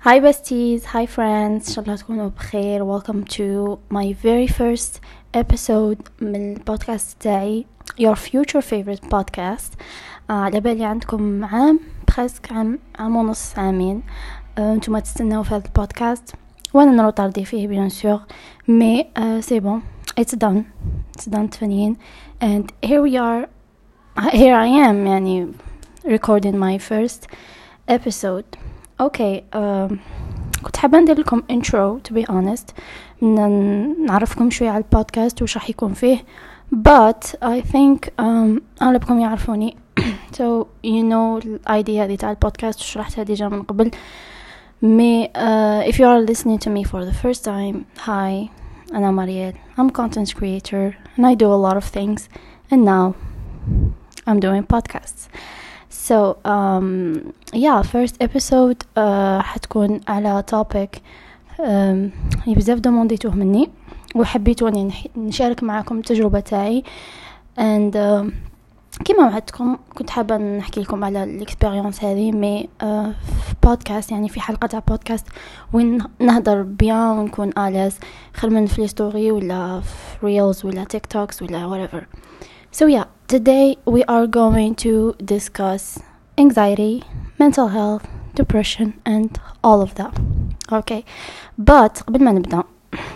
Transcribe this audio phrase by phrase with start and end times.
[0.00, 5.00] Hi besties, hi friends, إن شاء الله تكونوا بخير Welcome to my very first
[5.34, 7.66] episode من البودكاست تاعي
[8.00, 9.76] Your future favorite podcast.
[10.30, 14.02] آه على بالي عندكم عام بخسك عام عام ونص عامين.
[14.58, 16.34] آه أنتم تستناو في هذا البودكاست.
[16.74, 18.20] وأنا نرو طاردي فيه بيان سور
[18.68, 19.82] مي آه سي بون
[20.20, 20.62] it's done.
[21.18, 21.96] It's done تفنين
[22.42, 23.48] and here we are.
[24.32, 25.52] Here I am يعني
[26.06, 27.26] recording my first
[27.88, 28.67] episode.
[29.01, 29.95] اوكي okay, uh,
[30.63, 32.73] كنت حابة ندير لكم intro to be honest
[33.21, 36.17] نعرفكم شوية على البودكاست وش راح يكون فيه
[36.75, 39.77] but I think um, أغلبكم يعرفوني
[40.37, 43.91] so you know الأيديا هذه تاع البودكاست وشرحتها ديجا من قبل
[44.81, 48.49] مي uh, if you are listening to me for the first time hi
[48.93, 52.29] أنا مريال I'm a content creator and I do a lot of things
[52.71, 53.15] and now
[54.27, 55.27] I'm doing podcasts
[56.08, 56.88] So um,
[57.52, 60.98] yeah first episode uh, حتكون على topic
[61.58, 62.10] um,
[62.46, 63.70] بزاف demandيتوه مني
[64.14, 66.84] وحبيتوا أني نشارك معكم التجربة تاعي.
[67.58, 68.32] And uh,
[69.04, 74.28] كما وعدتكم كنت حابة نحكي لكم على ال expérience هذه mais uh, في بودكاست يعني
[74.28, 75.26] في حلقة تاع بودكاست
[75.72, 77.94] وين نهضر bien ونكون à l'aise
[78.34, 82.02] خير من في story ولا في reels ولا TikToks ولا whatever.
[82.78, 85.99] So yeah, today we are going to discuss
[86.37, 87.03] anxiety,
[87.39, 90.13] mental health, depression and all of that.
[90.71, 91.05] Okay.
[91.57, 92.63] But قبل ما نبدأ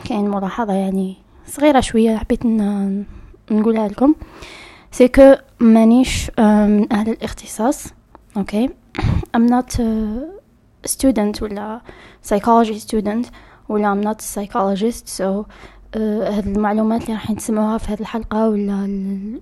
[0.05, 2.45] كاين ملاحظة يعني صغيرة شوية حبيت
[3.51, 4.15] نقولها لكم
[4.91, 7.87] سي كو مانيش من أهل الاختصاص
[8.37, 8.69] اوكي
[9.37, 11.81] I'm not a student ولا
[12.23, 13.27] psychology student
[13.69, 15.47] ولا I'm not a psychologist so
[15.96, 18.86] هاد المعلومات اللي راح تسمعوها في هذه الحلقة ولا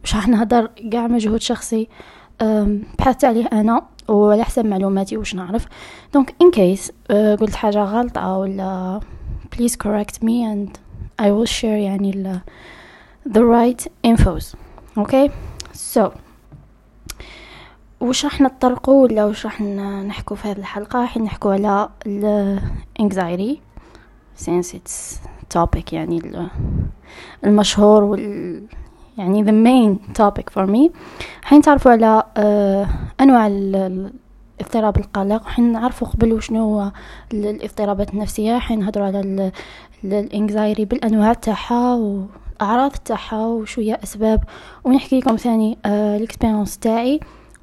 [0.04, 1.88] مش راح نهضر قاع مجهود شخصي.
[2.98, 5.66] بحثت عليه أنا وعلى حسب معلوماتي واش نعرف.
[6.14, 9.00] donc in case قلت حاجة غلطة ولا
[9.56, 10.78] please correct me and
[11.22, 12.40] I will share يعني ال
[13.28, 14.56] the right infos.
[14.98, 15.30] Okay?
[15.94, 16.10] So
[18.00, 22.60] وش راح نطرقوا ولا وش راح نحكوا في هذه الحلقة؟ راح نحكوا على ال
[23.02, 23.58] anxiety.
[24.44, 25.18] Since it's
[25.58, 26.46] topic يعني
[27.44, 28.62] المشهور وال
[29.18, 30.90] يعني the main topic for me.
[31.42, 33.46] حين تعرفوا على uh, أنواع
[34.60, 36.92] اضطراب القلق حين نعرفوا قبل وشنو هو
[37.32, 39.52] الاضطرابات النفسية حين نهضروا على
[40.04, 44.44] الانكزايري بالأنواع تاعها وأعراض تاعها وشو هي أسباب.
[44.84, 47.20] ونحكي لكم ثاني ال experience تاعي.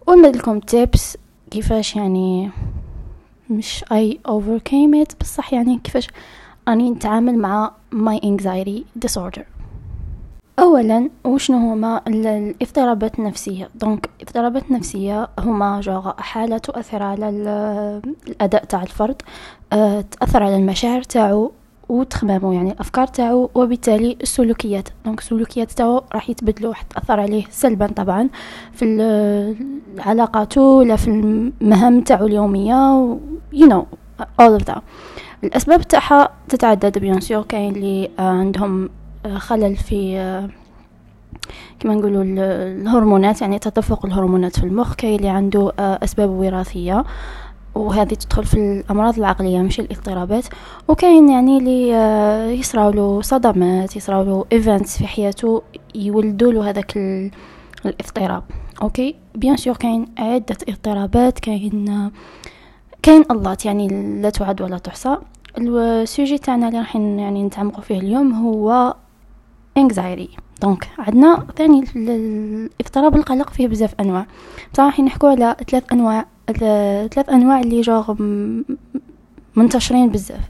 [0.08, 1.18] ونمد لكم tips
[1.52, 2.50] كيفاش يعني
[3.50, 6.08] مش I overcame it بصح يعني كيفاش
[6.68, 9.42] أني نتعامل مع my anxiety disorder.
[10.60, 18.84] اولا وشنو هما الاضطرابات النفسية؟ donc الاضطرابات النفسيه هما جوغ حالة تؤثر على الأداء تاع
[18.84, 19.22] الفرد
[19.74, 21.52] أه تأثر على المشاعر تاعو
[21.90, 24.90] وتخمامه يعني الأفكار تاعو وبالتالي السلوكيات.
[25.06, 28.30] donc السلوكيات تاعو راح يتبدلوا راح تأثر عليه سلبا طبعا
[28.74, 29.56] في
[30.00, 33.18] علاقاته ولا في المهام تاعو اليومية
[33.54, 33.84] you know
[34.42, 34.82] all of that.
[35.44, 38.90] الأسباب تاعها تتعدد bien sûr كاين اللي عندهم
[39.36, 40.18] خلل في
[41.80, 44.96] كما نقولوا الهرمونات يعني تدفق الهرمونات في المخ.
[44.96, 47.04] كاين اللي عنده أسباب وراثية
[47.76, 50.46] وهذه تدخل في الأمراض العقلية مش الاضطرابات.
[50.88, 51.90] وكاين يعني اللي
[52.60, 55.62] يصراو له صدمات يصراو له events في حياته
[55.96, 56.98] يولدوا له هذاك
[57.86, 58.44] الاضطراب.
[58.82, 62.12] أوكي؟ bien sûr كاين عدة اضطرابات كاين
[63.08, 63.88] كاين الله يعني
[64.22, 65.18] لا تعد ولا تحصى.
[65.58, 68.96] ال sujet تاعنا اللي راح يعني نتعمقوا فيه اليوم هو
[69.80, 70.40] anxiety.
[70.62, 74.26] donc عندنا ثاني الاضطراب القلق فيه بزاف أنواع.
[74.74, 76.26] بصح نحكوا على ثلاث أنواع
[77.10, 78.16] ثلاث أنواع اللي جوغ
[79.56, 80.50] منتشرين بزاف.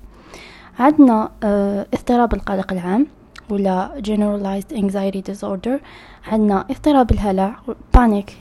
[0.80, 3.08] عندنا آه اضطراب القلق العام
[3.50, 5.80] ولا generalized anxiety disorder.
[6.28, 7.56] عندنا اضطراب الهلع
[7.98, 8.32] panic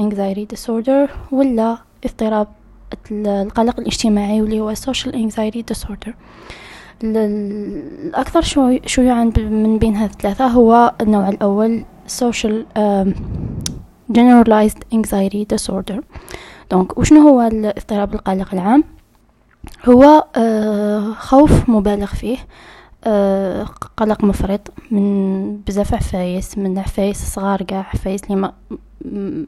[0.00, 2.48] anxiety disorder ولا اضطراب
[3.10, 6.12] القلق الاجتماعي واللي هو social anxiety disorder.
[7.04, 8.42] الأكثر
[8.86, 11.84] شيوعا من بين هذه الثلاثة هو النوع الأول
[12.20, 12.64] social
[14.12, 16.00] generalized anxiety disorder.
[16.70, 18.84] دونك وشنو هو الاضطراب القلق العام؟
[19.84, 20.24] هو
[21.18, 22.36] خوف مبالغ فيه
[23.96, 28.52] قلق مفرط من بزاف عفايس من عفايس صغار كاع عفايس اللي ما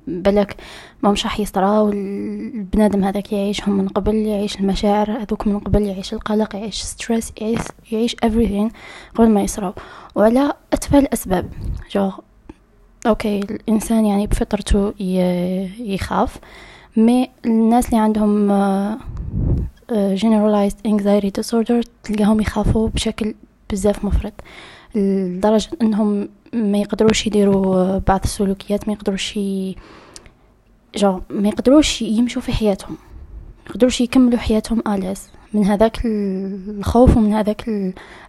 [0.07, 0.57] بالك
[1.03, 6.13] ما مش راح يصراو البنادم هذاك يعيشهم من قبل يعيش المشاعر هذوك من قبل يعيش
[6.13, 7.61] القلق يعيش stress يعيش,
[7.93, 8.73] يعيش everything
[9.15, 9.73] قبل ما يصراو.
[10.15, 11.51] وعلى أتفه الأسباب
[11.91, 12.11] جو
[13.07, 14.95] أوكي الإنسان يعني بفطرته
[15.79, 16.39] يخاف
[16.97, 18.99] mais الناس اللي عندهم uh,
[20.17, 23.35] generalized anxiety disorder تلقاهم يخافوا بشكل
[23.71, 24.33] بزاف مفرط.
[24.95, 29.77] لدرجة أنهم ما يقدروش يديروا بعض السلوكيات ما يقدروش ي...
[30.97, 32.97] جو ما يقدروش يمشوا في حياتهم
[33.65, 37.69] ما يقدروش يكملوا حياتهم à l'aise من هذاك الخوف ومن هذاك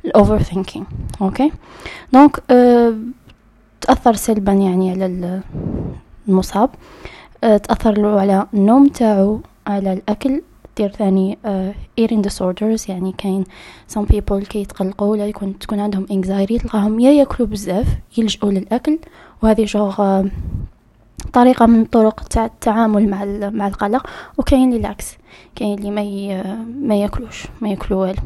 [0.06, 0.86] ال overthinking
[1.22, 1.52] أوكي
[2.14, 2.44] donc
[3.82, 5.42] تأثر سلبا يعني على
[6.28, 6.70] المصاب
[7.44, 10.42] أه تأثر له على النوم تاعو على الأكل
[10.78, 13.44] دير ثاني uh, eating disorders يعني كاين
[13.94, 17.88] some people كي يتقلقوا ولا يكون تكون عندهم anxiety تلقاهم يا ياكلوا بزاف
[18.18, 19.00] يلجؤوا للأكل
[19.44, 20.28] وهذه جوغ uh,
[21.34, 25.18] طريقة من طرق تاع التعامل مع مع القلق وكاين اللي العكس
[25.56, 26.04] كاين اللي ما
[26.82, 28.22] ما ياكلوش ما ياكلوا والو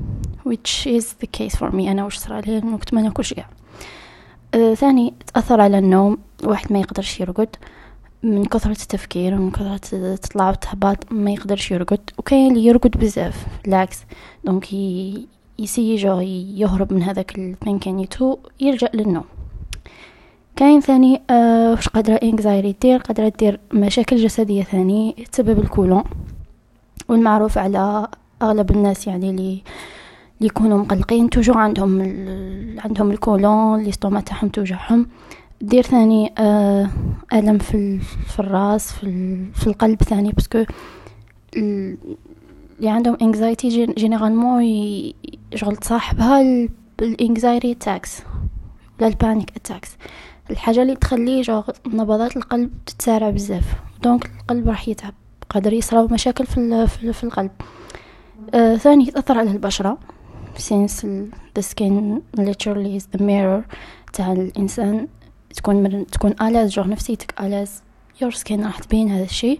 [0.49, 3.45] which is the case for me أنا واش صرا لي؟ كنت ما ناكلش كاع.
[4.53, 7.55] آه ثاني تأثر على النوم واحد ما يقدرش يرقد.
[8.23, 13.99] من كثرة التفكير ومن كثرة تطلع وتهبط ما يقدرش يرقد وكاين اللي يرقد بزاف بالعكس.
[14.45, 14.73] دونك
[15.59, 19.25] يسيجو يهرب من هذاك الثينكينيتو يرجع للنوم.
[20.55, 26.03] كاين ثاني آه واش قادرة انكزايري دير قادرة دير مشاكل جسدية ثاني تسبب الكولون.
[27.09, 28.07] والمعروف على
[28.41, 29.61] أغلب الناس يعني اللي
[30.37, 32.79] اللي يكونوا مقلقين toujours عندهم ال...
[32.79, 35.07] عندهم الكولون ال estomac تاعهم توجعهم.
[35.61, 36.89] دير ثاني آه
[37.33, 37.99] ألم في.
[37.99, 39.37] في الرأس في.
[39.53, 40.65] في القلب ثاني parce que
[41.57, 41.97] ال...
[42.79, 44.63] اللي عندهم anxiety généralement.
[45.55, 46.41] شغل تصاحبها
[47.01, 48.21] ال anxiety attacks
[48.99, 49.91] ولا ال panic attacks
[50.49, 53.73] الحاجة اللي تخلي جو نبضات القلب تتسارع بزاف
[54.03, 55.13] donc القلب راح يتعب
[55.49, 57.51] قادر يصراو مشاكل في في القلب
[58.53, 59.97] آه ثاني تاثر على البشرة
[60.57, 61.05] since
[61.59, 63.75] the skin literally is the mirror
[64.13, 65.07] تاع الإنسان
[65.55, 67.81] تكون من تكون à l'aise genre نفسيتك à l'aise.
[68.23, 69.59] Your skin راح تبين هذا الشيء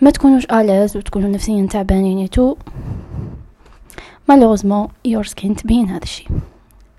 [0.00, 2.56] ما تكونوش à l'aise وتكونوا نفسيا تعبانين تو.
[4.28, 6.28] malheureusement your skin تبين هذا الشيء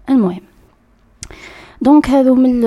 [0.10, 0.42] المهم.
[1.82, 2.62] donc هذو من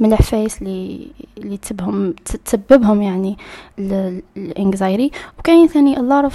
[0.00, 1.08] من العفايس اللي
[1.38, 2.12] اللي تسببهم
[2.44, 3.36] تسببهم يعني
[4.36, 5.10] ال anxiety.
[5.38, 6.30] وكاين ثاني الله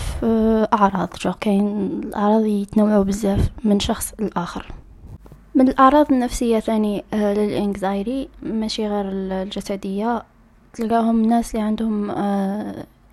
[0.73, 1.67] أعراض جو كاين
[2.03, 4.71] الأعراض يتنوعوا بزاف من شخص لآخر.
[5.57, 10.23] من الأعراض النفسية ثاني آه، لل anxiety ماشي غير الجسدية.
[10.73, 12.11] تلقاهم الناس اللي عندهم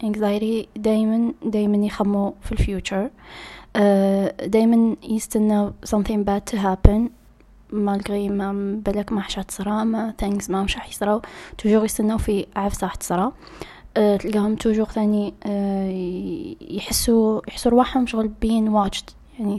[0.05, 3.11] anxiety دائما دائما يخموا في ال future.
[4.47, 7.01] دائما يستنى something bad to happen.
[7.73, 8.53] مالغري ما
[8.87, 11.23] بالك ما حش تصرا ما ثانكس ما مش راح يصراو
[11.59, 13.33] توجور يستناو في عفسه راح تصرا.
[13.95, 15.35] تلقاهم توجور ثاني
[16.77, 19.59] يحسوا يحسوا رواحهم شغل بين واتشد يعني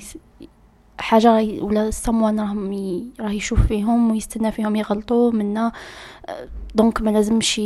[0.98, 2.72] حاجة ولا someone راهم
[3.20, 5.72] راه يشوف فيهم ويستنى فيهم يغلطوا منا.
[6.76, 7.60] دونك ما لازمش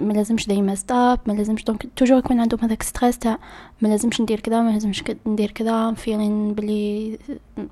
[0.00, 3.38] ما لازمش ديما ستوب ما لازمش دونك توجور يكون عندهم هذاك ستريس تاع
[3.80, 7.18] ما لازمش ندير كذا ما لازمش ندير كذا فيلين بلي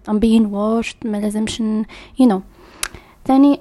[0.08, 2.42] I'm being watched ما لازمش you know
[3.26, 3.60] ثاني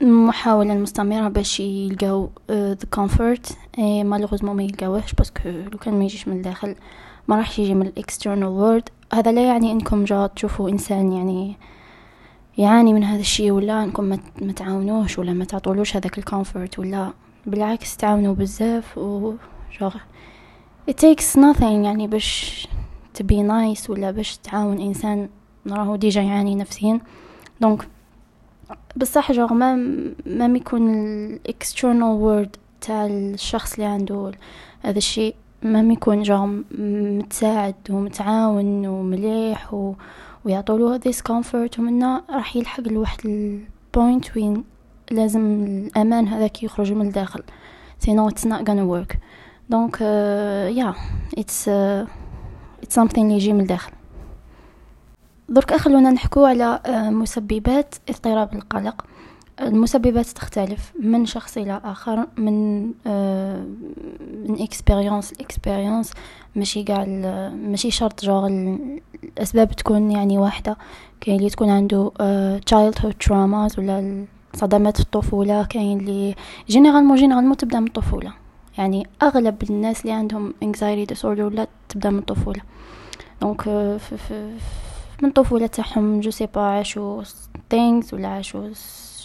[0.00, 6.28] محاولة مستمرة باش يلقاو the comfort malheureusement ما يلقاوهش parce que لو كان ما يجيش
[6.28, 6.74] من الداخل
[7.28, 11.56] ما راح يجي من ال external world هذا لا يعني إنكم جا تشوفوا إنسان يعني
[12.58, 14.04] يعاني من هذا الشيء ولا إنكم
[14.42, 17.12] ما تعاونوش ولا ما تعطولوش هذاك ال comfort ولا
[17.46, 19.34] بالعكس تعاونوا بزاف و
[20.90, 22.68] it takes nothing يعني باش
[23.14, 25.28] تبي nice ولا باش تعاون إنسان
[25.66, 27.00] راهو déjà يعاني نفسيا.
[27.60, 27.88] donc
[28.96, 29.74] بصح جوغ ما
[30.26, 30.90] ما يكون
[31.24, 34.32] ال external world تاع الشخص اللي عنده
[34.82, 36.46] هذا الشيء ما يكون جوغ
[36.78, 39.94] متساعد ومتعاون ومليح و
[40.44, 44.64] ويعطولو this comfort ومنا راح يلحق لواحد ال point وين
[45.10, 47.42] لازم الأمان هذاك يخرج من الداخل.
[48.04, 49.16] Sinon it's not gonna work.
[49.70, 49.96] donc
[51.36, 52.06] it's uh,
[52.82, 53.92] it's something اللي يجي من الداخل.
[55.48, 59.04] درك خلونا نحكو على uh, مسببات اضطراب القلق.
[59.60, 63.64] المسببات تختلف من شخص إلى آخر من آه
[64.44, 66.12] من expérience ل expérience
[66.56, 67.04] ماشي قاع
[67.54, 70.76] ماشي شرط جوغ الأسباب تكون يعني واحدة.
[71.20, 72.12] كاين اللي تكون عنده
[72.66, 74.24] childhood traumas ولا
[74.54, 75.64] صدمات في الطفولة.
[75.64, 76.34] كاين اللي
[76.68, 78.32] généralement généralement تبدأ من الطفولة.
[78.78, 82.60] يعني أغلب الناس اللي عندهم anxiety disorder ولا تبدأ من الطفولة.
[83.42, 83.68] donc
[85.22, 87.22] من الطفولة تاعهم je sais pas عاشوا
[87.74, 88.70] things ولا عاشوا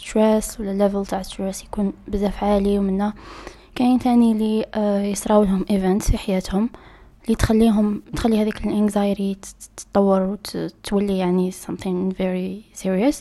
[0.04, 3.14] stress ولا level تاع stress يكون بزاف عالي ومنا
[3.76, 6.70] كاين تاني اللي آه يصراو لهم event في حياتهم
[7.26, 9.38] اللي تخليهم تخلي هذيك ال anxiety
[9.76, 13.16] تتطور وتولي يعني something very serious.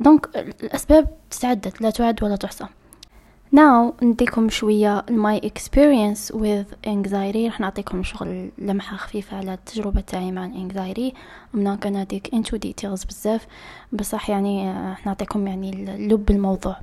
[0.00, 0.28] donc
[0.62, 2.66] الأسباب تتعدد لا تعد ولا تحصى.
[3.52, 7.44] Now نديكم شوية my experience with anxiety.
[7.44, 11.14] راح نعطيكم شغل لمحة خفيفة على التجربة تاعي مع anxiety.
[11.54, 13.46] ما نديكمش into details بزاف.
[13.92, 16.76] بصح يعني راح نعطيكم يعني لب الموضوع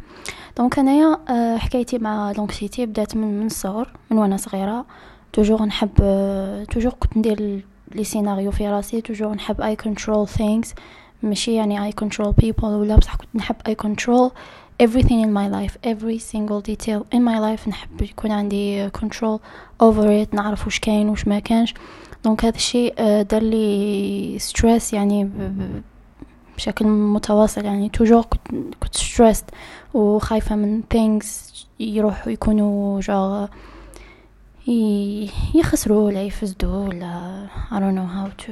[0.57, 4.85] donc أنايا آه، حكايتي مع l'anxiété بدات من من الصغر من وأنا صغيرة.
[5.33, 5.91] toujours نحب
[6.71, 7.63] toujours كنت ندير
[7.95, 9.01] les scénarios في راسي.
[9.01, 10.73] toujours نحب I control things
[11.23, 14.31] ماشي يعني I control people ولا بصح كنت نحب I control
[14.85, 17.67] everything in my life every single detail in my life.
[17.67, 19.39] نحب يكون عندي control
[19.83, 21.73] over it نعرف وش كاين وش ما كانش.
[22.23, 25.29] donc هذا الشيء آه، دار لي stress يعني
[26.57, 27.65] بشكل متواصل.
[27.65, 28.25] يعني toujours
[28.79, 29.53] كنت stressed
[29.93, 31.25] وخايفة من things
[31.79, 33.49] يروحوا يكونوا جار
[35.55, 38.51] يخسروا ولا يفسدوا ولا I don't know how to.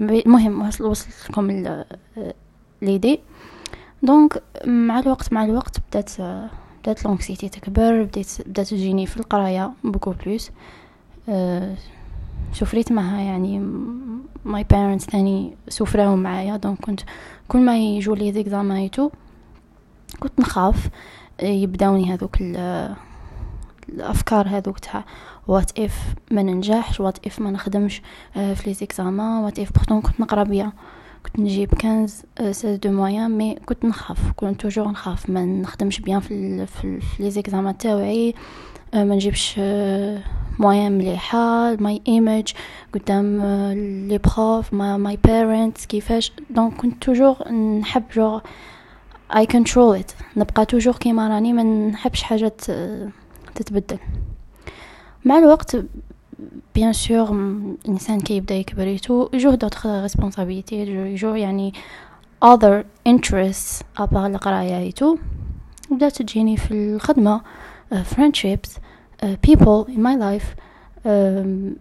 [0.00, 1.64] المهم وصلت لكم
[2.82, 3.20] l'idée
[4.02, 6.10] donc مع الوقت مع الوقت بدات
[6.82, 10.50] بدات l'anxiété تكبر بديت بدات تجيني في القراية beaucoup plus
[11.28, 11.74] أه
[12.52, 13.58] سفريت معها يعني
[14.44, 16.56] my parents ثاني سفراو معايا.
[16.56, 17.00] donc كنت
[17.48, 19.10] كل ما يجوا les examens et tout
[20.20, 20.88] كنت نخاف.
[21.42, 22.36] يبداوني هذوك
[23.88, 25.04] الأفكار هذوك تاع
[25.48, 28.02] what if ما ننجحش what if ما نخدمش
[28.36, 30.72] آه، في les examens what if pourtant كنت نقرأ bien.
[31.26, 32.06] كنت نجيب 15
[32.52, 35.30] 16 de moyenne mais كنت نخاف كنت toujours نخاف.
[35.30, 38.34] ما نخدمش bien في في les examens تاوعي
[38.94, 39.54] آه، ما نجيبش
[40.58, 42.52] moyenne مليحة my image
[42.94, 43.42] قدام
[44.08, 46.32] les profs ما my parents كيفاش.
[46.50, 48.42] donc كنت toujours نحب toujours
[49.36, 52.52] I control it نبقى toujours كيما راني ما نحبش حاجة
[53.54, 53.98] تتبدل.
[55.24, 55.76] مع الوقت
[56.74, 57.32] bien sûr
[57.84, 61.72] الانسان كي يبدا يكبر et tout يجوه d'autres responsabilités يجوه يعني
[62.44, 65.16] other interests à part القرايه et tout
[65.90, 67.40] بدات تجيني في الخدمة.
[67.90, 68.70] Uh, friendships.
[69.22, 70.48] Uh, people in my life.
[71.04, 71.80] Um,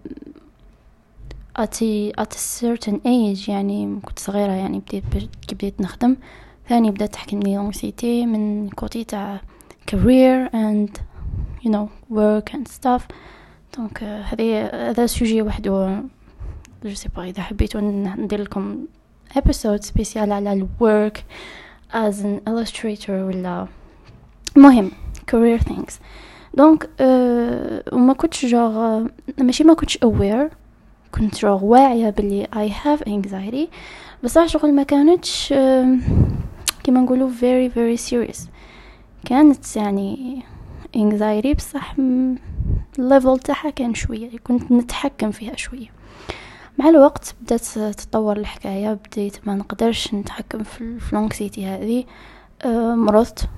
[1.56, 5.04] at a, at a certain age يعني كنت صغيرة يعني بديت
[5.48, 6.18] كي بديت نخدم.
[6.70, 9.42] ثاني بدأت تحكمني l'anxiété من côté تاع
[9.92, 11.02] career and
[11.64, 13.04] you know work and stuff.
[13.78, 16.02] donc هذه هذا sujet وحده.
[16.86, 17.80] je sais pas إذا حبيتو
[18.18, 18.86] ندير لكم
[19.36, 21.24] episode spécial على ال work
[21.94, 23.68] as an illustrator ولا
[24.56, 24.92] مهم.
[25.32, 25.94] Career things.
[26.54, 29.04] donc أه وما كنتش جوغ
[29.38, 30.54] ماشي ما كنتش aware.
[31.12, 33.74] كنت جوغ واعية بلي I have anxiety.
[34.24, 35.98] بصح شغل ما كانتش أه
[36.84, 38.40] كيما نقولوا very very serious.
[39.26, 40.42] كانت يعني
[40.98, 41.96] anxiety بصح
[43.00, 45.88] ال level تاعها كان شوية كنت نتحكم فيها شوية.
[46.78, 47.62] مع الوقت بدات
[48.00, 52.04] تطور الحكاية بديت ما نقدرش نتحكم في في l'anxiété هذه.
[52.96, 53.50] مرضت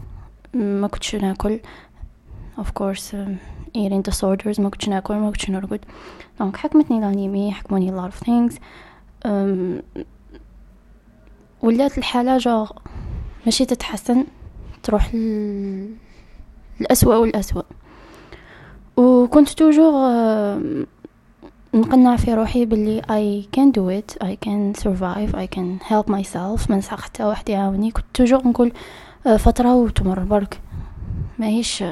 [0.54, 1.60] ما كنتش ناكل.
[2.60, 3.36] Course uh,
[3.78, 5.80] eating disorders ما كنتش ناكل ما كنتش نرقد.
[6.40, 8.60] donc حكمتني l'anémie حكموني a lot of things.
[11.62, 12.72] ولات الحالة جوغ
[13.46, 14.26] ماشي تتحسن
[14.84, 15.12] تروح
[16.82, 17.62] الأسوأ والأسوأ.
[19.00, 19.92] وكنت توجور
[21.74, 26.70] نقنع في روحي باللي I can do it I can survive I can help myself.
[26.70, 27.92] ما نسحق حتى واحد يعاوني.
[27.92, 28.72] كنت توجور نقول
[29.38, 30.62] فترة وتمر برك.
[31.40, 31.84] ماهيش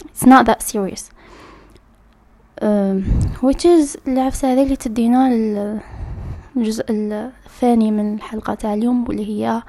[0.00, 1.10] it's not that serious.
[3.42, 5.28] which is العفسة هذه اللي تدينا
[6.56, 9.62] الجزء الثاني من الحلقة تاع اليوم واللي هي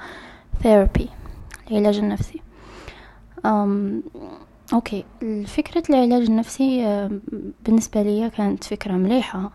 [0.64, 1.08] therapy
[1.70, 2.40] العلاج النفسي.
[3.46, 4.02] أم
[4.72, 5.04] okay.
[5.46, 7.08] فكرة العلاج النفسي
[7.64, 9.50] بالنسبة لي كانت فكرة مليحة.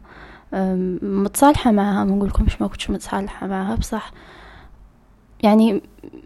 [1.01, 4.11] متصالحة معها ما نقولكمش ما كنتش متصالحة معها بصح.
[5.43, 5.81] يعني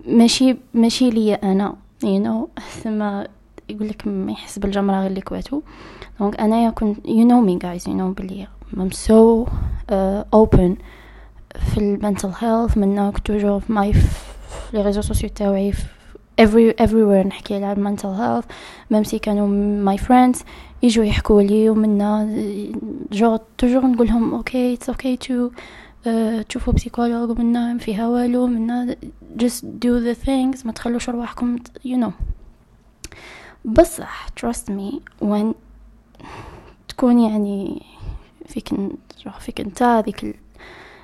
[0.08, 2.62] ماشي ماشي ليا أنا you know.
[2.84, 3.24] ثم
[3.70, 5.62] يقول لك ما يحس بالجمرة غير اللي كواتو
[6.20, 9.50] donc انايا كنت you know me guys you know بلي I'm so
[9.90, 10.76] uh, open
[11.60, 14.08] في ال mental health من كنت toujours في my في
[14.74, 15.74] les réseaux sociaux تاوعي
[16.42, 18.52] every everywhere نحكي على mental health
[18.92, 20.44] même كانوا my friends
[20.84, 22.30] يجوا يحكوا لي ومنا
[23.12, 25.52] genre toujours نقول لهم okay it's okay to
[26.06, 28.96] uh, تشوفوا psychologue ومنا فيها والو منا
[29.40, 32.12] just do the things ما تخلوش رواحكم you know.
[33.66, 35.54] بصح trust me when
[36.88, 37.82] تكون يعني
[38.46, 38.70] فيك
[39.40, 40.36] فيك أنت هذيك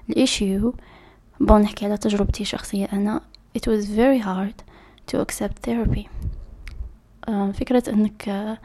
[0.10, 0.74] الاشيو
[1.40, 3.22] بون نحكي على تجربتي الشخصية أنا
[3.58, 4.71] it was very hard.
[5.12, 6.08] To accept therapy.
[7.27, 8.58] uh, فكرة إنك uh,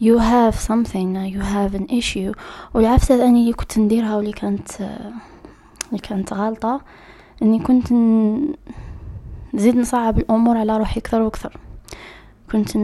[0.00, 2.34] you have something uh, you have an issue.
[2.74, 4.80] والعفسة أني اللي كنت نديرها واللي كانت
[5.88, 6.80] اللي كانت غلطة
[7.42, 7.92] إني كنت
[9.54, 11.56] نزيد نصعب الأمور على روحي أكثر وأكثر.
[12.52, 12.76] كنت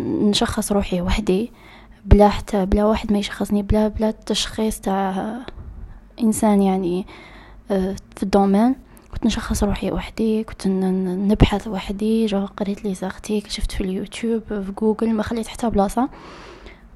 [0.00, 1.52] نشخص روحي وحدي
[2.04, 5.36] بلا حتى بلا واحد ما يشخصني بلا بلا تشخيص تاع
[6.20, 7.06] إنسان يعني
[7.70, 8.74] آه، في ال domaine.
[9.16, 12.26] كنت نشخص روحي وحدي كنت نبحث وحدي.
[12.26, 16.08] جو قريت لي زاختي شفت في اليوتيوب في جوجل ما خليت حتى بلاصة.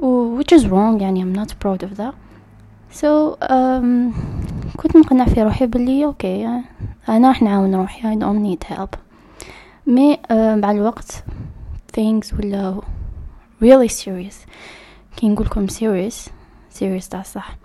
[0.01, 2.15] و which is wrong يعني I'm not proud of that.
[2.93, 4.15] So um,
[4.77, 6.63] كنت مقنع في روحي بلي okay
[7.09, 8.99] أنا راح نعاون روحي I don't need help.
[9.87, 11.25] mais uh, مع الوقت
[11.97, 12.81] things ولا
[13.65, 14.35] really serious.
[15.17, 16.15] كي نقولكم serious
[16.79, 17.57] serious تاع صح.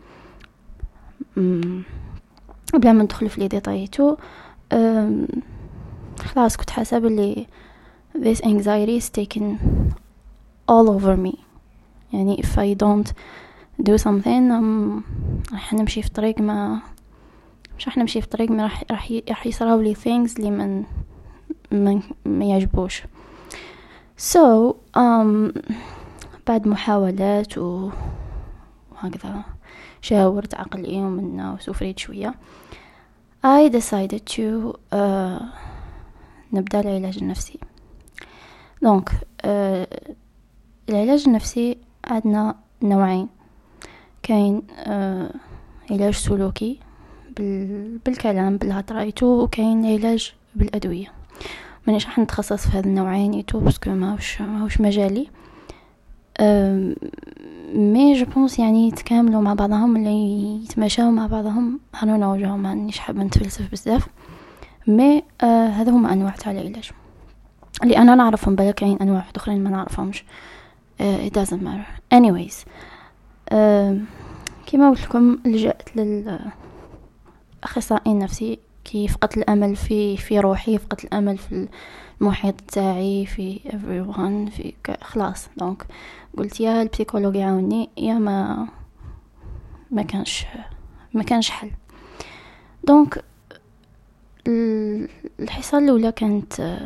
[2.74, 4.16] بلا ما ندخل في لي ديتايتو
[6.20, 7.48] خلاص كنت حاسة بلي
[8.16, 9.44] this anxiety is taken
[10.72, 11.38] all over me.
[12.14, 13.12] يعني if I don't
[13.84, 15.04] do something um,
[15.54, 16.80] راح نمشي في طريق ما
[17.78, 20.84] مش راح نمشي في طريق ما راح راح راح يصراو لي things اللي من
[21.72, 23.04] ما, ما يعجبوش.
[24.18, 25.60] So um,
[26.48, 27.90] بعد محاولات و
[28.92, 29.44] وهكذا
[30.02, 32.36] شاورت عقلي ومنا وسفريت شوية.
[33.46, 35.44] I decided to uh,
[36.54, 37.60] نبدأ العلاج النفسي.
[38.82, 39.46] donc uh,
[40.90, 43.28] العلاج النفسي عندنا نوعين.
[44.24, 45.36] كاين uh,
[45.92, 46.80] علاج سلوكي
[47.38, 47.98] بال...
[47.98, 51.12] بالكلام بالهدرة et tout وكاين علاج بالأدوية.
[51.88, 55.28] مانيش راح نتخصص في هذا النوعين et tout parce que ماهوش ماهوش مجالي.
[57.74, 61.80] mais je pense يعني يتكاملوا مع بعضهم اللي يتماشاو مع بعضهم.
[62.04, 64.08] أنا نو جو مانيش حابه نتفلسف بزاف.
[64.88, 66.92] مي آه هذا هما أنواع تاع العلاج
[67.84, 70.24] اللي أنا نعرفهم بلا كاين أنواع أخرين ما نعرفهمش.
[71.02, 72.16] آه it doesn't matter.
[72.16, 72.68] Anyways
[73.50, 73.98] آه
[74.66, 75.90] كما قلت لكم لجأت
[77.64, 81.68] للاخصائي النفسي كي فقدت الأمل في في روحي فقدت الأمل في
[82.22, 85.48] المحيط تاعي في everyone في خلاص.
[85.58, 85.88] donc
[86.38, 88.68] قلت يا ال psychologue يعاوني يا ما
[89.92, 90.46] ما كانش
[91.13, 91.72] ما كانش حل.
[92.84, 93.24] دونك
[95.40, 96.79] الحصة الأولى كانت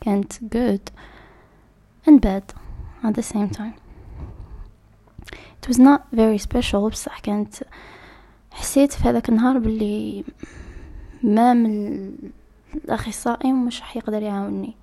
[0.00, 0.92] كانت good
[2.08, 2.54] and bad
[3.04, 3.74] at the same time.
[5.60, 7.54] It was not very special بصح كانت
[8.58, 10.24] حسيت في هذاك النهار باللي
[11.22, 12.12] ما من
[12.74, 14.76] الأخصائي مش راح يقدر يعاوني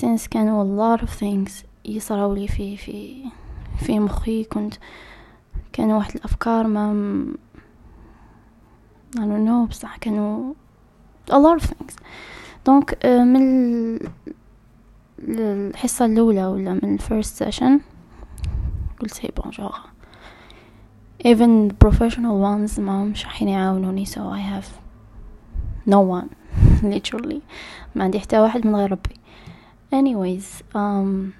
[0.00, 1.52] since كانوا lot of things
[1.84, 3.24] يصراو لي في في
[3.78, 4.74] في مخي كنت
[5.72, 7.26] كانوا واحد الأفكار ما
[9.16, 10.54] I don't know بصح كانوا
[11.30, 11.94] a lot of things.
[12.66, 13.98] donc آه، من
[15.18, 17.80] الحصة الأولى ولا من ال first session
[19.00, 19.78] قلت هي bon juste
[21.25, 24.67] even the professional ones ما مش راح يعاونوني so I have
[25.85, 26.29] no one
[26.83, 27.41] literally
[27.95, 29.15] ما عندي حتى واحد من غير ربي
[29.95, 31.33] anyways um,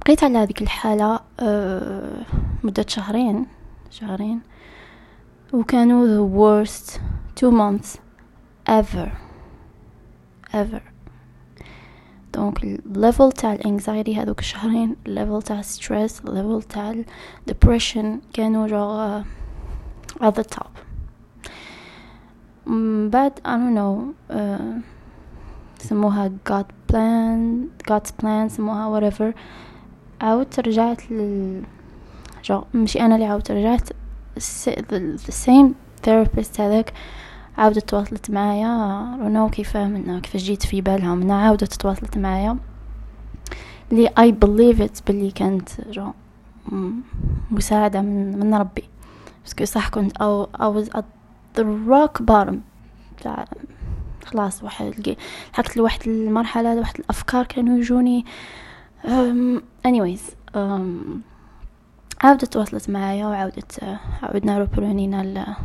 [0.00, 3.46] بقيت على هذيك الحالة uh, مدة شهرين
[3.90, 4.40] شهرين
[5.52, 7.00] وكانوا the worst
[7.40, 7.98] two months
[8.68, 9.10] ever
[10.52, 10.89] ever
[12.33, 17.03] donc ال level تاع ال anxiety هذوك الشهرين ال level تاع stress ال level تاع
[17.47, 19.21] ال depression كانوا just
[20.21, 20.71] at the top.
[23.11, 24.81] بعد I don't know uh,
[25.79, 29.35] سموها God plan God's plan سموها whatever.
[30.21, 31.63] عاودت رجعت لل
[32.43, 33.89] just مش أنا اللي عاودت رجعت
[34.37, 35.67] the same
[36.07, 36.93] therapist هذاك
[37.57, 39.17] عاودت تواصلت معايا.
[39.21, 42.57] رونو كيف من كيف جيت في بالها؟ من عاودت تواصلت معايا.
[43.91, 46.11] لي I believe it باللي كانت just
[47.51, 48.83] مساعدة من من ربي.
[49.45, 50.17] بس صح كنت
[50.97, 51.03] at
[51.57, 52.55] the rock bottom.
[53.21, 53.45] تاع
[54.25, 55.15] خلاص واحد
[55.53, 58.25] لحقت لواحد المرحلة واحد الأفكار كانوا يجوني.
[60.55, 61.21] um,
[62.21, 65.55] عاودت تواصلت معايا وعاودت عاودنا روبرونينا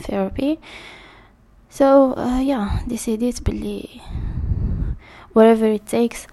[0.00, 0.58] الثيرابي
[1.70, 3.88] so uh, yeah decided باللي
[5.34, 6.26] whatever it takes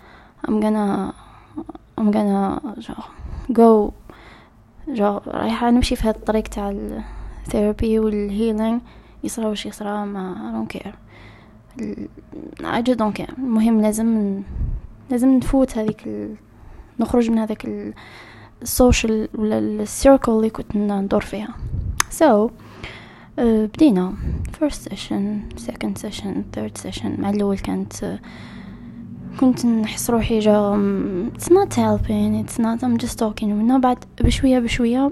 [0.47, 1.13] I'm gonna
[1.97, 2.61] I'm gonna
[3.51, 3.91] go.
[4.87, 6.75] just رايحة نمشي في هاد الطريق تاع
[7.45, 8.81] ال therapy وال healing
[9.23, 10.93] يصرا وش يصرا I don't care.
[12.63, 13.33] I just don't care.
[13.37, 14.41] المهم لازم
[15.09, 16.35] لازم نفوت هذيك ال...
[16.99, 17.67] نخرج من هذاك
[18.61, 21.55] ال social ولا ال circle اللي كنت ندور فيها.
[22.11, 22.51] So uh,
[23.37, 24.13] بدينا.
[24.61, 25.23] First session
[25.57, 27.19] second session third session.
[27.19, 28.19] مع الأول كانت
[29.39, 30.75] كنت نحس روحي just
[31.37, 33.43] it's not helping it's not I'm just talking.
[33.43, 35.11] ومنه بعد بشوية بشوية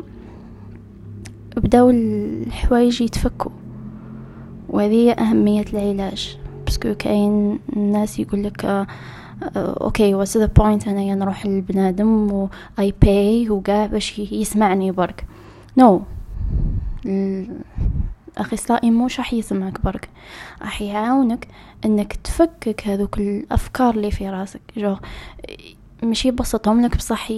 [1.57, 3.51] بداو الحوايج يتفكوا.
[4.69, 6.38] وهذه أهمية العلاج.
[6.65, 8.88] parce que كاين الناس يقول لك
[9.56, 15.25] okay what's the point أنا نروح للبنادم و اي باي وقاع باش يسمعني برك.
[15.78, 16.01] no no.
[18.38, 20.10] الاخصائي مش راح يسمعك برك
[20.62, 21.48] راح يعاونك
[21.86, 24.62] إنك تفكك هذوك الأفكار اللي في راسك.
[24.78, 24.96] جو
[26.04, 27.32] مش يبسطهم لك بصح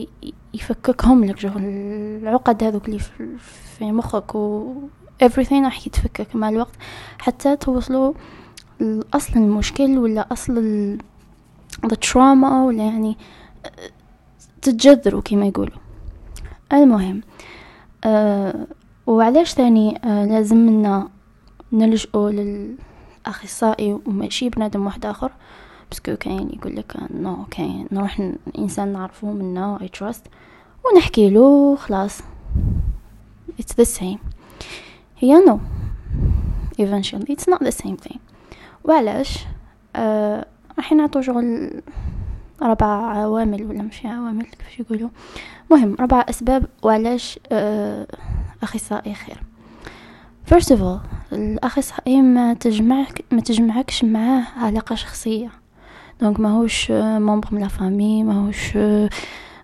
[0.54, 1.38] يفككهم لك.
[1.40, 3.00] جو العقد هذوك اللي
[3.78, 4.74] في مخك و
[5.24, 6.76] everything راح يتفكك مع الوقت
[7.20, 8.14] حتى توصلوا
[9.14, 10.58] اصل المشكل ولا أصل
[11.84, 13.18] التراما ولا يعني
[14.62, 15.78] تتجذروا كما يقولوا.
[16.74, 17.22] المهم
[18.04, 18.68] أه
[19.08, 21.10] وعلاش ثاني أه لازم لنا
[21.74, 25.32] نلجؤوا للأخصائي وماشي بنادم واحد آخر.
[25.90, 30.26] parce que كاين يقول لك no كاين نروح إنسان نعرفه منا I trust
[30.86, 32.22] ونحكي له خلاص.
[33.62, 34.20] It's the same.
[35.18, 35.58] هي no.
[36.82, 38.18] Eventually it's not the same thing.
[38.84, 39.46] وعلاش؟
[39.96, 40.46] آه
[40.78, 41.72] راح نعطو شغل
[42.62, 45.10] ربع عوامل ولا مش عوامل كيف يقولوا؟
[45.72, 46.66] مهم ربع أسباب.
[46.84, 48.08] وعلاش؟ آه
[48.64, 49.44] أخصائي خير.
[50.52, 55.52] First of all الأخصائي ما تجمعك ما تجمعكش معاه علاقة شخصية.
[56.22, 58.78] donc ماهوش membre من la famille ماهوش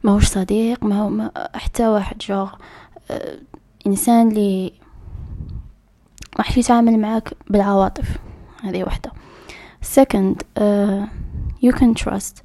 [0.03, 2.51] ماهوش صديق ما هو حتى واحد juste
[3.11, 3.37] آه
[3.87, 4.73] إنسان لي
[6.37, 8.17] راح يتعامل معاك بالعواطف.
[8.63, 9.11] هذه واحدة
[9.99, 11.07] second uh,
[11.65, 12.43] you can trust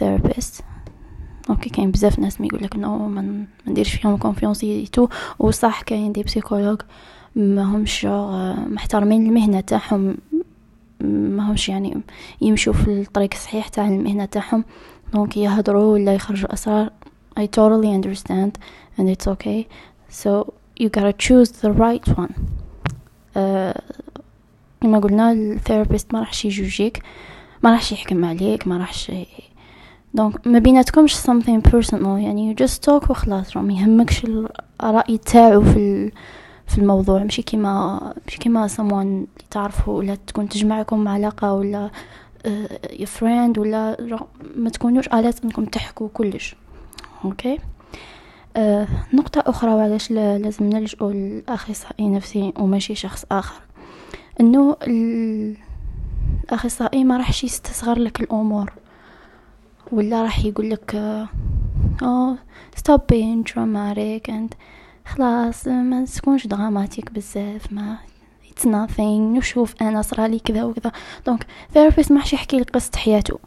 [0.00, 0.62] therapist.
[1.50, 5.82] okay كاين بزاف ناس ما يقول لك no ما نديرش فيهم confiance et tout وصح
[5.82, 6.80] كاين des psychologues
[7.36, 8.04] ما همش
[8.66, 10.16] محترمين المهنه تاعهم.
[11.00, 12.00] ما همش يعني
[12.40, 14.64] يمشوا في الطريق الصحيح تاع المهنة تاعهم.
[15.12, 16.90] donc يهضروا ولا يخرجوا أسرار.
[17.40, 18.52] I totally understand
[18.98, 19.68] and it's okay.
[20.10, 22.34] So you gotta choose the right one.
[23.36, 23.80] Uh,
[24.80, 27.02] كما قلنا ال therapist ما راحش يجوجيك.
[27.62, 29.12] ما راحش يحكم عليك ما راحش
[30.18, 34.26] donc ما بيناتكمش something personal يعني you just talk وخلاص ما يهمكش
[34.82, 36.12] الرأي تاعو في
[36.66, 37.22] في الموضوع.
[37.22, 41.90] ماشي كيما ماشي كيما someone اللي تعرفه ولا تكون تجمعكم علاقة ولا
[42.46, 42.50] uh,
[43.20, 43.96] friend ولا
[44.56, 46.56] ما تكونوش آلات إنكم تحكوا كلش.
[47.24, 47.60] okay okay.
[47.60, 48.60] uh,
[49.14, 50.96] نقطة أخرى وعلاش لازم نلجأ
[51.48, 53.60] لأخصائي نفسي وماشي شخص آخر.
[54.40, 54.76] إنه
[56.52, 58.72] الأخصائي ما راحش يستصغر لك الأمور.
[59.92, 60.94] ولا راح يقول لك
[62.02, 62.36] آه
[62.76, 64.54] stop being dramatic and
[65.06, 67.96] خلاص ما تكونش dramatique بزاف ما
[68.50, 70.92] it's nothing نشوف أنا صرالي كذا وكذا.
[71.26, 73.38] donc therapist ما يحكي لك قصة حياته.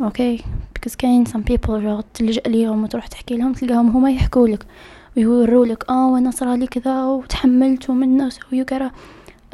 [0.00, 0.38] okay
[0.78, 4.66] because كاين some people just تلجأ ليهم وتروح تحكي لهم تلقاهم هما يحكوا لك
[5.16, 8.90] ويوروا لك آه وأنا صرالي كذا وتحملت ومنه وسوي كذا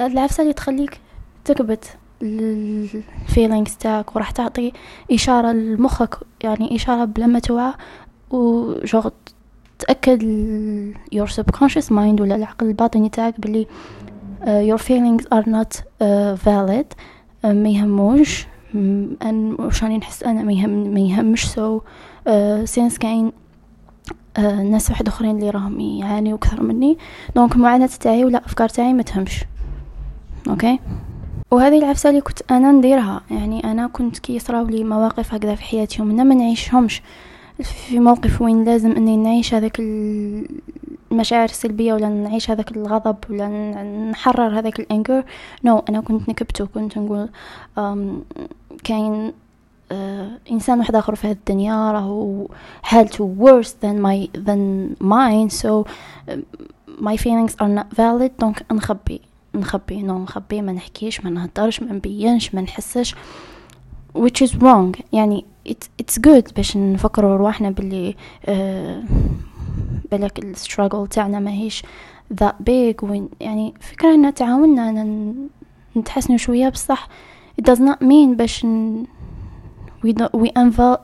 [0.00, 1.00] العفسة اللي تخليك
[1.44, 1.96] تكبت.
[2.22, 4.72] ال feelings تاعك وراح تعطي
[5.12, 7.72] إشارة لمخك يعني إشارة بلا ما توعى
[8.30, 9.08] و juste
[9.78, 10.22] تأكد
[11.14, 13.66] your subconscious mind ولا العقل الباطني تاعك بلي
[14.40, 16.86] uh, your feelings are not uh, valid
[17.44, 21.82] uh, ما يهموش أن وش راني نحس أنا ما يهم ما يهمش so so,
[22.64, 23.32] since كاين
[24.38, 26.98] ناس واحد أخرين اللي راهم يعانيو أكثر مني
[27.36, 29.44] donc المعاناة تاعي ولا أفكار تاعي ما تهمش.
[30.48, 30.78] okay
[31.50, 35.62] وهذه العفسة اللي كنت أنا نديرها يعني أنا كنت كي يصراو لي مواقف هكذا في
[35.62, 37.02] حياتي ومنا ما نعيشهمش.
[37.62, 39.80] في موقف وين لازم إني نعيش هذاك
[41.10, 43.48] المشاعر السلبية ولا نعيش هذاك الغضب ولا
[44.10, 45.24] نحرر هذاك ال anger
[45.64, 47.28] no no, أنا كنت نكبت وكنت نقول
[48.84, 49.32] كاين
[49.90, 49.94] uh,
[50.50, 52.48] إنسان واحد آخر في هذه الدنيا راهو
[52.82, 55.84] حالته worse than my than mine so
[57.00, 59.29] my feelings are not valid donc نخبي.
[59.54, 63.14] نخبي no نخبي ما نحكيش ما نهدرش ما نبينش ما نحسش
[64.18, 65.00] which is wrong.
[65.12, 68.50] يعني it's, it's good باش نفكروا رواحنا باللي uh,
[70.10, 71.82] بالك ال struggle تاعنا ماهيش
[72.42, 73.02] that big.
[73.02, 75.34] وين يعني فكرة ان تعاوننا
[75.96, 77.08] نتحسنوا شوية بصح.
[77.60, 79.04] It does not mean باش ن...
[80.06, 80.48] we, we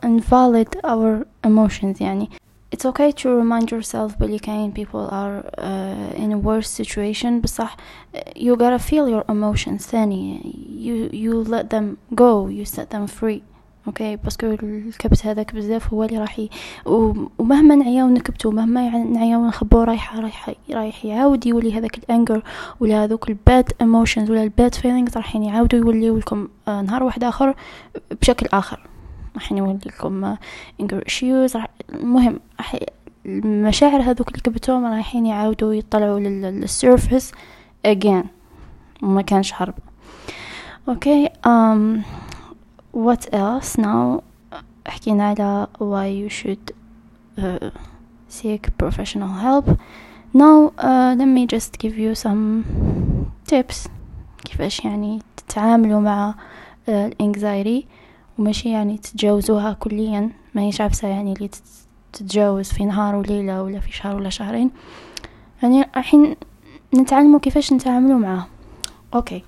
[0.04, 2.30] invalid our emotions يعني.
[2.76, 7.40] It's okay to remind yourself بلي كاين people are uh, in a worse situation.
[7.40, 7.76] بصح
[8.36, 9.86] you gotta feel your emotions.
[9.86, 10.40] ثاني
[10.78, 12.48] you, you let them go.
[12.48, 13.42] You set them free.
[13.86, 16.40] okay parce que الكبت هذاك بزاف هو اللي راح.
[16.86, 22.42] ومهما نعياو نكبتو مهما نعياو نخبو رايح رايح رايح يعاود يولي هذاك ال anger
[22.80, 27.24] ولا هذوك ال bad emotions ولا ال bad feelings راح يعاودوا يوليو لكم نهار واحد
[27.24, 27.54] آخر
[28.20, 28.80] بشكل آخر.
[29.36, 30.36] راح نولي لكم
[30.80, 31.56] anger issues
[31.94, 32.76] المهم راح
[33.26, 37.32] المشاعر هذوك اللي كبتوهم رايحين يعاودوا يطلعوا لل surface
[37.86, 38.26] again
[39.02, 39.74] وما كانش هرب.
[40.88, 42.02] okay um
[42.96, 44.22] what else now?
[44.86, 46.72] حكينا على why you should
[47.38, 47.70] uh,
[48.28, 49.66] seek professional help.
[50.34, 52.64] Now uh, let me just give you some
[53.50, 53.88] tips
[54.44, 56.34] كيفاش يعني تتعاملوا مع
[56.88, 57.86] ال anxiety
[58.38, 60.30] وماشي يعني تتجاوزوها كليا.
[60.54, 61.50] ما هيش عفسة يعني اللي
[62.12, 64.70] تتجاوز في نهار وليلة ولا في شهر ولا شهرين.
[65.62, 66.36] يعني الحين
[66.94, 68.46] نتعلموا كيفاش نتعاملوا معاه
[69.14, 69.42] okay.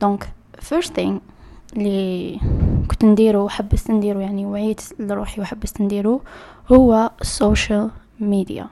[0.00, 1.12] donc first thing
[1.76, 2.38] اللي
[2.90, 6.20] كنت نديرو وحبست نديرو يعني وعيت لروحي وحبست نديرو
[6.72, 8.66] هو ال social media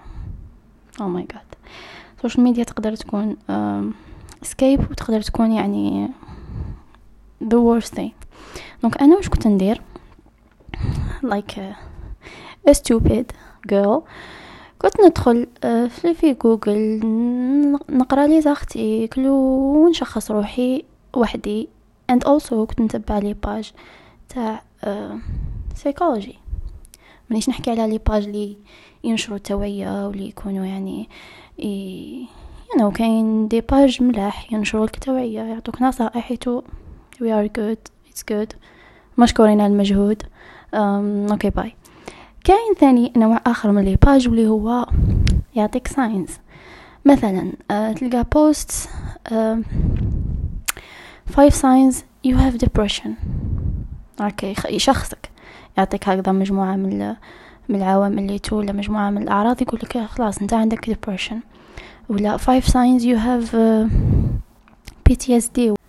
[1.00, 1.40] oh my God
[2.16, 3.36] ال social media تقدر تكون
[4.42, 6.08] escape وتقدر تكون يعني
[7.44, 8.10] the worst thing.
[8.82, 9.80] donc أنا واش كنت ندير
[12.70, 13.24] a stupid
[13.72, 14.02] girl
[14.78, 17.00] كنت ندخل آه، في في جوجل
[17.88, 20.84] نقرا les articles ونشخص روحي
[21.16, 21.68] وحدي
[22.12, 23.72] and also كنت نتبع les pages
[24.28, 24.62] تاع
[25.74, 26.38] سيكولوجي
[27.30, 28.56] مانيش نحكي على les pages لي
[29.04, 31.08] ينشروا التوعية واللي يكونوا يعني.
[31.58, 36.62] يعني كاين des pages ملاح ينشروا التوعية يعطوك نصائح tout
[37.22, 38.56] we are good it's good.
[39.18, 40.22] مشكورين على المجهود.
[40.74, 41.74] okay but
[42.44, 44.86] كاين ثاني نوع آخر من les pages واللي هو
[45.56, 46.30] يعطيك signs
[47.04, 48.88] مثلا uh, تلقى post
[49.28, 49.32] uh,
[51.32, 51.94] five signs
[52.26, 53.10] you have depression.
[54.20, 55.30] okay يشخصك
[55.78, 57.14] يعطيك هكذا مجموعة من
[57.68, 61.36] من العوامل اللي تولى مجموعة من الأعراض يقول لك خلاص أنت عندك depression.
[62.08, 63.88] ولا five signs you have uh,
[65.10, 65.79] PTSD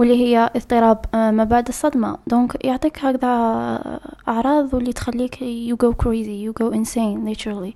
[0.00, 2.18] واللي هي اضطراب ما بعد الصدمة.
[2.26, 3.28] donc يعطيك هكذا
[4.28, 7.72] أعراض واللي تخليك you go crazy you go insane literally.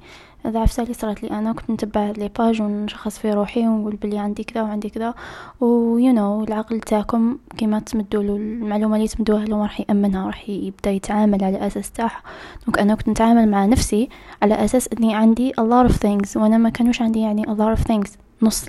[0.46, 4.18] هذا عفسة اللي صارت لي أنا كنت نتبع les pages ونشخص في روحي ونقول بلي
[4.18, 5.14] عندي كذا وعندي كذا.
[5.60, 10.48] و you know العقل تاعكم كيما تمدوا له المعلومة اللي تمدوها له راح يأمنها راح
[10.48, 12.22] يبدأ يتعامل على أساس تاعها
[12.66, 14.08] donc أنا كنت نتعامل مع نفسي
[14.42, 17.78] على أساس إني عندي a lot of things وأنا ما كانوش عندي يعني a lot
[17.78, 18.10] of things.
[18.42, 18.68] نص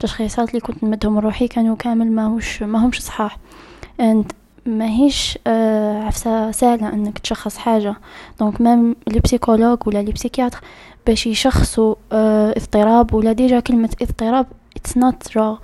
[0.00, 3.38] التشخيصات اللي كنت نمدهم روحي كانوا كامل ما هوش ما همش صحاح.
[4.00, 4.24] And
[4.66, 7.96] ما هيش آه عفسة سهلة إنك تشخص حاجة.
[8.40, 10.60] donc ما ال psychologue ولا ال psychiatre
[11.06, 14.46] باش يشخصوا آه اضطراب ولا déjà كلمة اضطراب
[14.78, 15.56] it's not raw.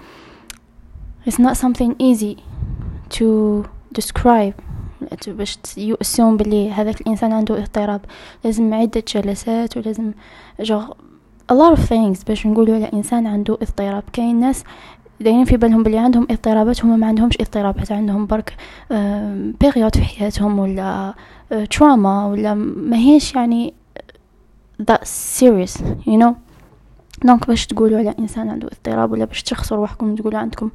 [1.27, 2.37] It's not something easy
[3.18, 3.62] to
[3.99, 4.55] describe.
[5.27, 8.01] باش يؤسون بلي هذاك الإنسان عنده اضطراب.
[8.44, 10.12] لازم عدة جلسات ولازم
[10.61, 10.83] جو
[11.52, 12.24] a lot of things.
[12.26, 14.02] باش نقولوا على إنسان عنده اضطراب.
[14.12, 14.64] كاين ناس
[15.20, 17.92] دايرين في بالهم بلي عندهم اضطرابات هما ما عندهمش اضطرابات.
[17.92, 18.56] عندهم برك
[19.61, 21.14] période في حياتهم ولا
[21.70, 23.74] trauma ولا ما هيش يعني
[24.82, 25.04] that
[25.38, 26.32] serious you know.
[27.25, 30.70] donc باش تقولوا على إنسان عنده اضطراب ولا باش تشخصوا روحكم تقولوا عندكم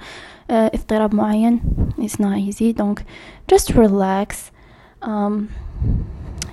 [0.49, 1.61] اضطراب معين
[1.99, 2.63] it's not easy.
[2.63, 3.05] donc
[3.53, 4.35] just relax.
[5.03, 5.33] Um,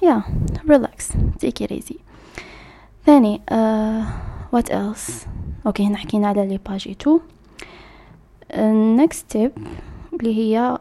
[0.02, 0.22] yeah
[0.66, 1.12] relax.
[1.42, 2.07] Take it easy.
[3.08, 4.04] ثاني uh,
[4.56, 5.26] what else
[5.66, 7.20] okay هنا حكينا على les pages et tout.
[8.96, 9.60] next tip
[10.12, 10.78] اللي هي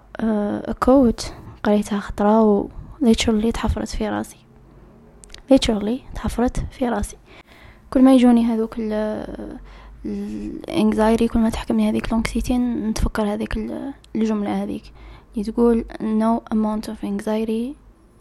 [0.80, 1.26] quote uh,
[1.64, 2.68] قريتها خطرة و
[3.04, 4.38] literally تحفرت في راسي.
[5.54, 7.18] literally تحفرت في راسي.
[7.90, 8.76] كل ما يجوني هذوك
[10.06, 13.58] ال anxiety كل ما تحكمني هذيك l'anxiété نتفكر هذيك
[14.16, 14.84] الجملة هذيك.
[15.34, 17.76] اللي تقول no amount of anxiety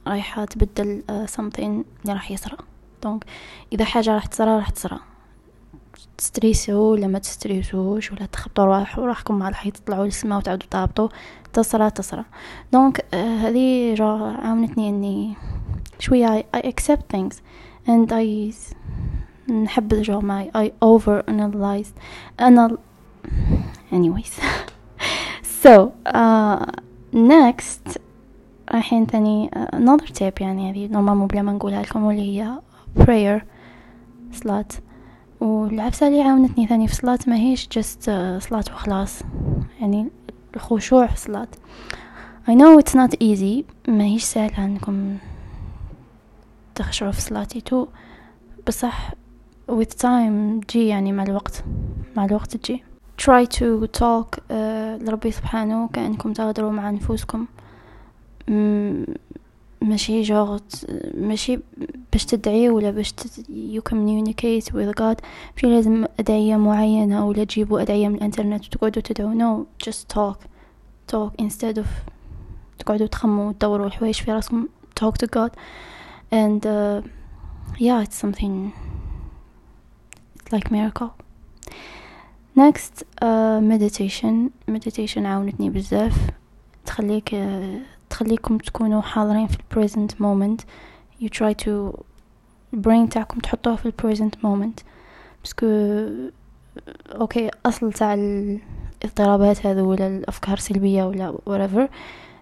[0.07, 2.57] رايحة تبدل uh, something اللي راح يصرى.
[3.03, 3.25] donc
[3.73, 4.99] إذا حاجة راح تصرى راح تصرى.
[6.19, 11.09] تستريسو ولا ما تستريسوش ولا تخبطوا رواح روحكم مع الحيط تطلعوا للسما وتعودوا تهبطوا
[11.53, 12.25] تصرى تصرى.
[12.73, 15.35] donc آه هذه عاونتني إني
[15.99, 17.35] شوية I accept things
[17.89, 18.55] and I
[19.51, 21.89] نحب جو ما I over analyze
[22.41, 22.77] أنا
[23.93, 24.41] anyways.
[25.63, 26.67] So uh,
[27.13, 27.99] next
[28.75, 32.59] الحين ثاني uh, another tip يعني هذه normalement بلا ما نقولها لكم واللي هي
[33.01, 33.43] prayer
[34.33, 34.69] صلاة
[35.41, 39.23] والعفسة اللي عاونتني ثاني في صلاة ما هيش جست صلاة وخلاص.
[39.81, 40.09] يعني
[40.57, 41.49] الخشوع في صلاة
[42.49, 45.17] I know it's not easy ما هيش سهلة انكم
[46.75, 47.87] تخشعوا في صلاتي تو
[48.67, 49.11] بصح
[49.71, 51.65] with time تجي يعني مع الوقت
[52.17, 52.83] مع الوقت تجي
[53.23, 54.53] try to talk uh,
[55.03, 57.47] لربي سبحانه كأنكم تغدروا مع نفوسكم
[59.81, 60.59] ماشي جوغ
[61.15, 61.59] ماشي
[62.13, 63.13] باش تدعي ولا باش
[63.49, 65.17] you communicate with God
[65.57, 70.39] ماشي لازم أدعية معينة ولا تجيبوا أدعية من الإنترنت وتقعدوا تدعوا no just talk.
[71.13, 71.87] Talk instead of
[72.79, 74.69] تقعدوا تخموا وتدوروا الحوايج في راسكم.
[75.01, 75.51] Talk to God.
[76.33, 77.03] And uh,
[77.79, 78.73] yeah it's something
[80.37, 81.11] it's like miracle.
[82.57, 83.61] Next uh,
[85.27, 86.31] عاونتني بزاف.
[86.87, 90.65] تخليك uh, تخليكم تكونوا حاضرين في ال present moment.
[91.21, 91.93] You try to
[92.77, 94.83] brain تاعكم تحطوه في ال present moment
[95.45, 95.67] parce que
[97.21, 101.91] okay أصل تاع الاضطرابات هذو ولا الأفكار سلبيه ولا whatever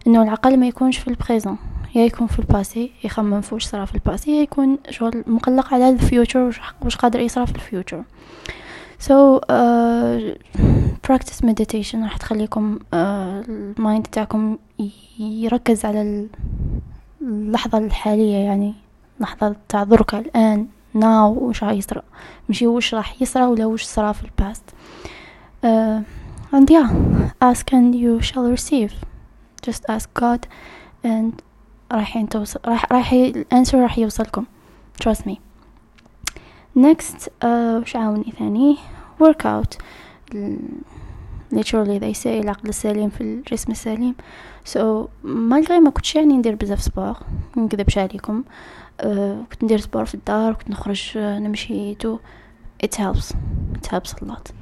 [0.07, 1.57] إنه العقل ما يكونش في ال présent
[1.95, 5.25] يا يكون في ال passé يخمم في وش صرا في ال passé يا يكون شغل
[5.27, 8.05] مقلق على ال future وش قادر يصرا في ال future
[9.01, 10.39] so uh,
[11.07, 14.59] practice meditation راح تخليكم uh, ال mind تاعكم
[15.19, 16.29] يركز على
[17.23, 18.75] اللحظة الحالية يعني
[19.21, 22.03] لحظة تاع ذرك الآن now وش راح يصرى؟
[22.49, 24.63] مشي وش راح يصرى ولا وش صرا في ال past
[25.65, 26.03] uh,
[26.57, 26.91] and yeah
[27.41, 28.93] ask and you shall receive.
[29.63, 30.47] Just ask God
[31.05, 31.33] and
[31.93, 34.45] رايحين توصل راح راح ال answer راح يوصلكم.
[35.05, 35.35] Trust me.
[36.79, 37.47] Next uh,
[37.83, 38.77] وش عاوني ثاني؟
[39.21, 39.79] Workout.
[41.55, 44.15] Literally they say العقل السليم في الجسم السليم
[44.75, 47.17] so malgré ما كنتش يعني ندير بزاف sport
[47.57, 48.45] نكذبش عليكم
[49.03, 49.05] uh,
[49.53, 52.19] كنت ندير sport في الدار كنت نخرج نمشي tout
[52.85, 53.33] it helps.
[53.75, 54.53] It helps a lot.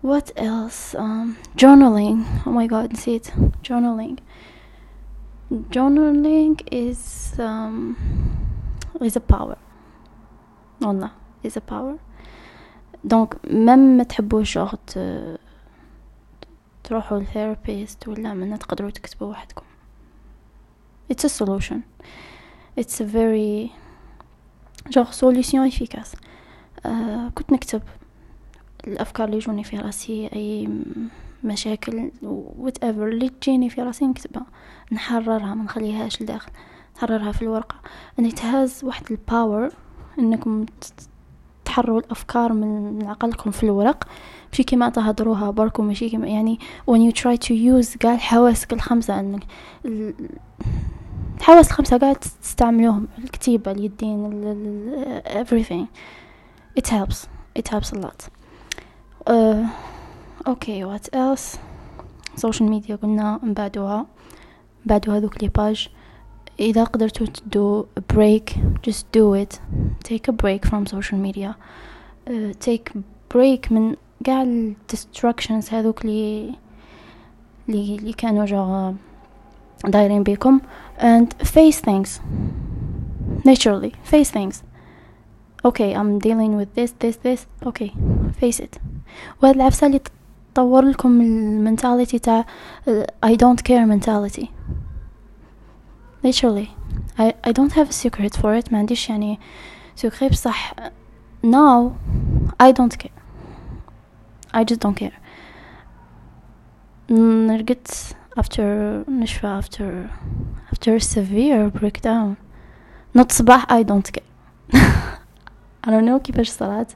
[0.00, 0.94] What else?
[0.94, 2.24] Um, journaling.
[2.46, 3.26] Oh my god نسيت
[3.62, 4.18] journaling.
[5.70, 7.96] Journaling is um,
[9.00, 9.56] is a power.
[10.82, 11.10] والله
[11.44, 11.98] is a power.
[13.04, 14.78] donc même ما تحبوش شغل
[16.88, 19.62] تروحوا ل therapist ولا من تقدروا تكتبوا وحدكم.
[21.12, 21.78] It's a solution.
[22.80, 23.72] It's a very
[24.94, 26.14] genre solution efficace.
[26.84, 26.88] Uh,
[27.34, 27.82] كنت نكتب
[28.86, 30.68] الأفكار اللي يجوني في راسي أي
[31.44, 32.10] مشاكل
[32.62, 34.46] whatever اللي تجيني في راسي نكتبها.
[34.92, 36.52] نحررها ما نخليهاش لداخل.
[36.96, 37.80] نحررها في الورقة.
[38.18, 39.70] ان تهز واحد الباور
[40.18, 40.66] إنكم
[41.78, 44.04] تحرروا الأفكار من عقلكم في الورق.
[44.48, 46.58] ماشي كيما تهضروها بركم ماشي كيما يعني
[46.90, 49.42] when you try to use قال حواسك الخمسة إنك
[51.36, 55.86] الحواس الخمسة قاعد تستعملوهم الكتيبة اليدين everything.
[56.80, 57.26] It helps.
[57.58, 58.28] It helps a lot.
[59.26, 59.70] uh,
[60.46, 60.84] okay.
[60.84, 61.58] What else?
[62.36, 64.06] Social media قلنا نبعدوها
[64.86, 65.88] بعدو هذوك لي باج
[66.59, 68.55] إذا قدرتوا تدو break
[68.87, 69.59] just do it
[70.03, 71.55] take a break from social media
[72.27, 72.91] uh, take
[73.33, 76.55] break من قاع ال distractions هذوك لي
[77.67, 78.95] لي, لي كانوا جا
[79.85, 80.61] دايرين بيكم
[80.99, 82.19] and face things
[83.45, 84.63] naturally face things
[85.65, 87.91] okay I'm dealing with this this this okay
[88.41, 88.79] face it
[89.43, 89.99] وهاد العفسة اللي
[90.53, 92.45] تطور لكم المنتاليتي تاع
[93.25, 94.45] I don't care mentality
[96.23, 96.69] literally
[97.17, 99.39] I, I don't have a secret for it ما عنديش يعني
[100.05, 100.73] secret بصح
[101.45, 101.91] now
[102.59, 103.23] I don't care
[104.53, 105.19] I just don't care
[107.09, 107.87] نرقد
[108.39, 108.61] after
[109.09, 110.09] نشفى after
[110.73, 112.35] after a severe breakdown
[113.17, 114.33] not صباح I don't care
[115.83, 116.91] I don't know كيفاش صارت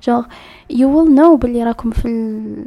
[0.00, 0.26] genre
[0.72, 2.64] you will know باللي راكم في ال...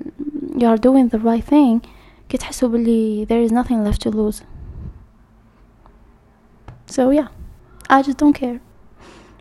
[0.55, 1.89] you are doing the right thing
[2.29, 4.48] كي تحسوا باللي there is nothing left to lose
[6.90, 7.28] So yeah
[7.88, 8.60] I just don't care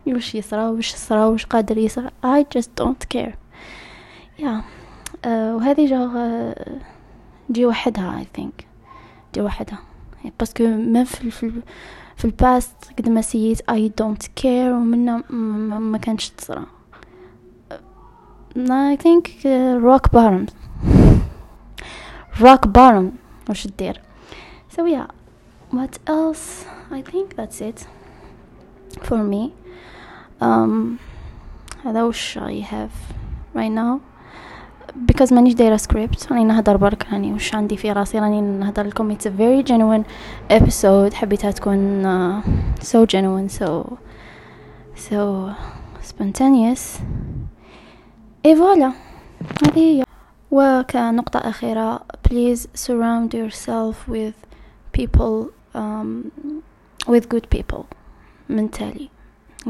[0.06, 3.34] وش يصرى وش صرا وش قادر يصرى I just don't care
[4.38, 4.60] yeah
[5.24, 6.54] uh, وهذه جا
[7.50, 8.64] جي وحدها I think
[9.34, 9.78] جي وحدها
[10.38, 11.52] باسكو ما في في,
[12.16, 15.22] في الباست قد ما سيت I don't care ومنا
[15.78, 16.66] ما كانش تصرى
[18.56, 20.46] I think uh, rock bottom
[22.40, 23.04] rock bottom
[23.50, 24.00] وش تدير
[24.76, 25.06] so yeah
[25.72, 27.87] what else I think that's it
[29.01, 29.53] for me
[30.41, 30.97] um
[31.85, 32.93] هذا وش I have
[33.53, 33.99] right now
[35.11, 39.15] because مانيش دايرة سكريبت راني نهدر برك راني وش عندي في راسي راني نهدر لكم
[39.15, 40.03] it's a very genuine
[40.51, 42.43] episode حبيتها تكون uh,
[42.83, 43.97] so genuine so
[44.95, 45.51] so
[46.01, 47.01] spontaneous
[48.47, 48.91] et voilà
[49.63, 50.03] هذه هي
[50.51, 54.35] وكنقطة أخيرة please surround yourself with
[54.93, 56.31] people um,
[57.09, 57.87] with good people
[58.47, 59.11] mentally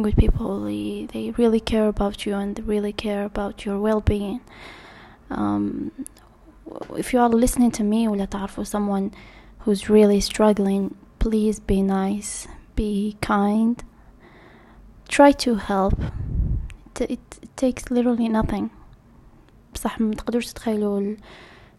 [0.01, 4.41] good people they, they really care about you and they really care about your well-being
[5.30, 5.91] um,
[6.97, 9.11] if you are listening to me ولا تعرفوا someone
[9.59, 13.84] who's really struggling please be nice be kind
[15.07, 15.99] try to help
[17.01, 18.69] it, it, it takes literally nothing
[19.76, 21.15] بصح ما تقدروش تتخيلوا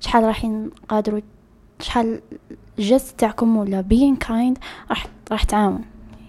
[0.01, 0.47] شحال راح
[0.89, 1.21] قادروا
[1.81, 2.21] شحال
[2.81, 4.59] الجست تاعكم ولا being kind
[4.91, 5.85] راح راح تعاون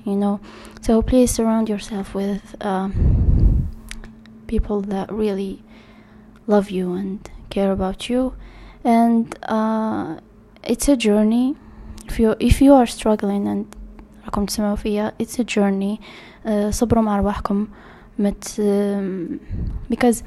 [0.05, 0.39] you know
[0.81, 2.89] so please surround yourself with uh,
[4.47, 5.63] people that really
[6.47, 8.33] love you and care about you
[8.83, 10.15] and uh,
[10.63, 11.55] it's a journey
[12.09, 13.65] if you if you are struggling and
[14.25, 15.99] راكم تسمعوا فيا it's a journey
[16.45, 17.67] uh, صبروا مع رواحكم
[18.19, 20.23] مت uh, because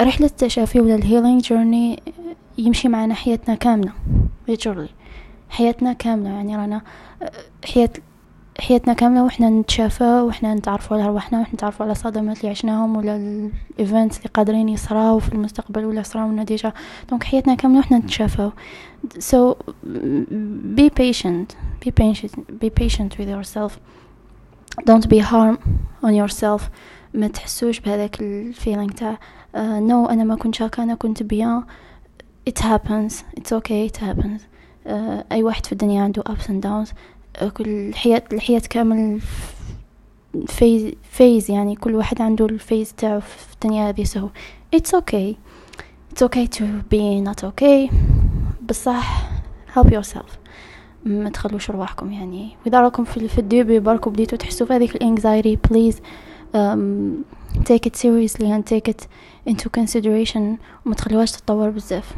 [0.00, 2.02] رحلة التشافي ولا الهيلينج جورني
[2.58, 3.92] يمشي معنا حياتنا كاملة
[4.50, 4.90] literally
[5.55, 6.81] حياتنا كاملة يعني رانا
[7.73, 7.89] حياة
[8.59, 13.15] حياتنا كاملة وإحنا نتشافى وإحنا نتعرفوا على رواحنا وإحنا نتعرفوا على الصدمات اللي عشناهم ولا
[13.15, 16.73] ال events اللي قادرين يصراو في المستقبل ولا صراونا déjà
[17.09, 18.51] donc حياتنا كاملة وإحنا نتشافى
[19.19, 19.55] so
[20.77, 22.33] be patient be patient
[22.63, 23.79] be patient with yourself.
[24.89, 25.57] Don't be hard
[26.03, 26.61] on yourself.
[27.13, 29.15] ما تحسوش بهذاك ال feeling تاع
[29.53, 31.63] uh, no أنا ما كنت هكا أنا كنت bien.
[32.49, 33.13] It happens.
[33.39, 33.89] It's okay.
[33.89, 34.54] It happens.
[34.85, 34.91] Uh,
[35.31, 36.93] أي واحد في الدنيا عنده ups and downs.
[37.41, 39.21] uh, كل الحياة الحياة كامل
[40.47, 44.03] phase phase يعني كل واحد عنده ال phase تاعو في الدنيا هذه.
[44.03, 44.29] so
[44.75, 45.35] it's okay.
[46.11, 46.63] It's okay to
[46.93, 47.93] be not okay.
[48.69, 49.29] بصح
[49.75, 50.37] help yourself.
[51.05, 52.57] ما تخلوش رواحكم يعني.
[52.65, 56.01] وإذا راكم في, في ال début برك وبديتو تحسوا في هذيك ال anxiety please
[56.53, 57.23] um,
[57.63, 59.07] take it seriously and take it
[59.49, 60.41] into consideration.
[60.85, 62.15] وما تخلوهاش تتطور بزاف.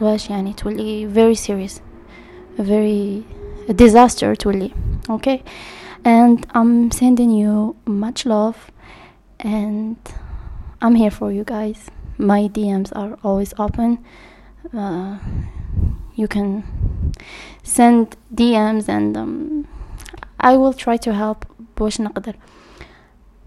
[0.00, 1.80] تخلوهاش يعني تولي very serious
[2.58, 3.24] a very
[3.70, 4.70] a disaster تولي
[5.10, 5.38] okay
[6.04, 8.70] and I'm sending you much love
[9.40, 9.96] and
[10.82, 13.98] I'm here for you guys my DMs are always open
[14.74, 15.16] uh,
[16.14, 16.48] you can
[17.62, 19.68] send DMs and um,
[20.40, 21.44] I will try to help
[21.76, 22.34] بوش نقدر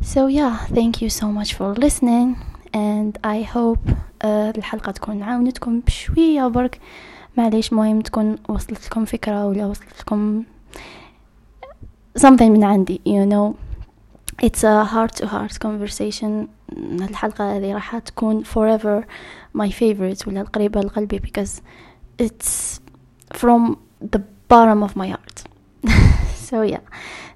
[0.02, 2.38] So yeah, thank you so much for listening
[2.74, 3.92] and I hope
[4.24, 6.80] uh, الحلقة تكون عاونتكم بشوية برك
[7.38, 10.44] معليش مهم تكون وصلت لكم فكرة ولا وصلت لكم
[12.20, 13.54] something من عندي you know
[14.46, 16.48] it's a heart to heart conversation
[16.78, 19.04] الحلقة هذه راح تكون forever
[19.62, 21.62] my favorite ولا القريبة لقلبي because
[22.24, 22.80] it's
[23.38, 23.76] from
[24.16, 25.44] the bottom of my heart
[26.44, 26.82] so yeah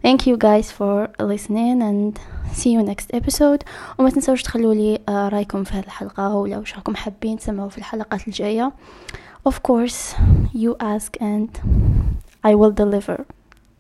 [0.01, 2.19] thank you guys for listening and
[2.53, 3.63] see you next episode
[3.99, 8.27] وما تنسوش تخلوا لي رايكم في هذه الحلقة ولا وش راكم حابين تسمعوا في الحلقات
[8.27, 8.73] الجاية
[9.49, 10.15] of course
[10.53, 11.49] you ask and
[12.43, 13.25] I will deliver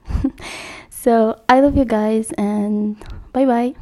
[1.03, 1.13] so
[1.49, 2.95] I love you guys and
[3.33, 3.73] bye bye